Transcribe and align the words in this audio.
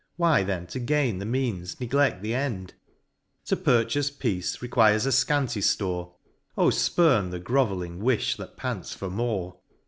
Why 0.15 0.41
then 0.41 0.65
to 0.73 0.79
gain 0.79 1.19
the 1.19 1.27
means 1.27 1.75
negle£t 1.75 2.21
the 2.21 2.33
end? 2.33 2.73
To 3.45 3.55
purchafe 3.55 4.17
peace 4.17 4.59
requires 4.59 5.05
a 5.05 5.09
fcanty 5.09 5.61
ftore, 5.61 6.11
——O 6.57 6.69
fpurn 6.69 7.29
the 7.29 7.37
groveling 7.39 7.99
wifli 7.99 8.37
that 8.37 8.57
pants 8.57 8.95
for 8.95 9.11
more 9.11 9.59